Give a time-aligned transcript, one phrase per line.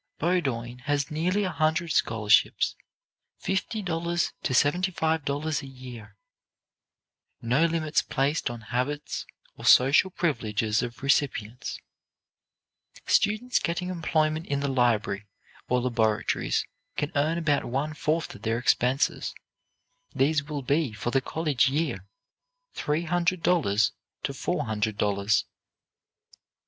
[0.17, 2.75] Bowdoin has nearly a hundred scholarships,
[3.37, 6.15] fifty dollars to seventy five dollars a year:
[7.39, 9.27] "no limits placed on habits
[9.57, 11.79] or social privileges of recipients;"
[13.05, 15.27] students getting employment in the library
[15.69, 16.65] or laboratories
[16.97, 19.35] can earn about one fourth of their expenses;
[20.15, 22.07] these will be, for the college year,
[22.73, 23.91] three hundred dollars
[24.23, 25.45] to four hundred dollars.